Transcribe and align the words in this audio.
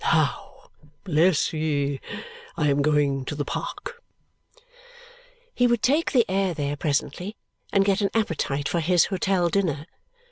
Now, 0.03 0.71
bless 1.03 1.53
ye! 1.53 2.01
I 2.57 2.69
am 2.69 2.81
going 2.81 3.23
to 3.25 3.35
the 3.35 3.45
Park." 3.45 4.01
He 5.53 5.67
would 5.67 5.83
take 5.83 6.11
the 6.11 6.25
air 6.27 6.55
there 6.55 6.75
presently 6.75 7.35
and 7.71 7.85
get 7.85 8.01
an 8.01 8.09
appetite 8.15 8.67
for 8.67 8.79
his 8.79 9.05
hotel 9.13 9.47
dinner. 9.47 9.85